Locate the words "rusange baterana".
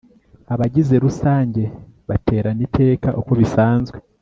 1.05-2.61